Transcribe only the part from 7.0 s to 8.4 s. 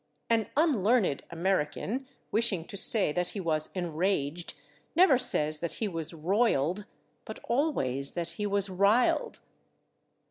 but always that